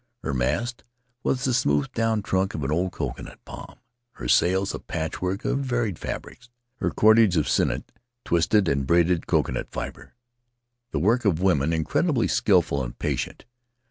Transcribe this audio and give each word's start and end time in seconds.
Her 0.23 0.33
mast 0.33 0.83
was 1.21 1.43
the 1.43 1.53
smoothed 1.53 1.91
down 1.93 2.23
trunk 2.23 2.55
of 2.55 2.63
an 2.63 2.71
old 2.71 2.91
coconut 2.91 3.37
palm; 3.45 3.75
her 4.13 4.27
sails 4.27 4.73
a 4.73 4.79
patchwork 4.79 5.45
of 5.45 5.59
varied 5.59 5.99
fabrics; 5.99 6.49
her 6.77 6.89
cordage 6.89 7.37
of 7.37 7.47
cinnet, 7.47 7.91
twisted 8.25 8.67
and 8.67 8.87
braided 8.87 9.27
coconut 9.27 9.69
fiber 9.69 10.15
—■ 10.87 10.89
the 10.91 10.97
work 10.97 11.23
of 11.23 11.39
women, 11.39 11.71
incredibly 11.71 12.27
skillful 12.27 12.83
and 12.83 12.97
patient. 12.97 13.45